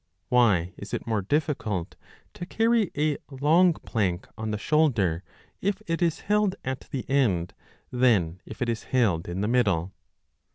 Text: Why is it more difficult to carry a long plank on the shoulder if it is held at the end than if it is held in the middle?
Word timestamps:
Why 0.29 0.73
is 0.77 0.95
it 0.95 1.05
more 1.05 1.21
difficult 1.21 1.95
to 2.33 2.47
carry 2.47 2.89
a 2.97 3.19
long 3.29 3.73
plank 3.73 4.27
on 4.35 4.49
the 4.49 4.57
shoulder 4.57 5.21
if 5.61 5.79
it 5.85 6.01
is 6.01 6.21
held 6.21 6.55
at 6.65 6.87
the 6.89 7.07
end 7.07 7.53
than 7.91 8.41
if 8.43 8.63
it 8.63 8.67
is 8.69 8.85
held 8.89 9.27
in 9.29 9.41
the 9.41 9.47
middle? 9.47 9.93